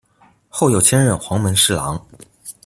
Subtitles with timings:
[0.49, 2.03] 后又迁任黄门侍郎。